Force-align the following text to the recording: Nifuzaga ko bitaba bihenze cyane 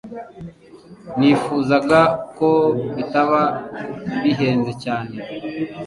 Nifuzaga 1.17 1.99
ko 2.37 2.49
bitaba 2.95 3.41
bihenze 4.23 4.71
cyane 4.83 5.15